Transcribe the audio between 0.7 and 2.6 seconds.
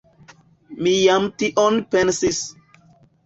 Mi jam tion pensis.